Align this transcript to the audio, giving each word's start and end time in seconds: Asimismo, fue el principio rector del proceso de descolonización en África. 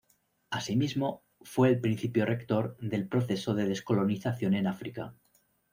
Asimismo, 0.49 1.23
fue 1.41 1.67
el 1.69 1.79
principio 1.79 2.25
rector 2.25 2.75
del 2.79 3.07
proceso 3.07 3.53
de 3.53 3.67
descolonización 3.67 4.55
en 4.55 4.65
África. 4.65 5.13